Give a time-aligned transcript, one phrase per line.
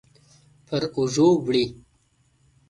[0.67, 1.65] پر اوږو وړي